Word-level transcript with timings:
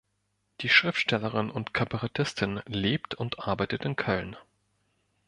Die 0.61 0.69
Schriftstellerin 0.69 1.51
und 1.51 1.75
Kabarettistin 1.75 2.63
lebt 2.65 3.13
und 3.13 3.37
arbeitet 3.47 3.85
in 3.85 3.95
Köln. 3.95 4.35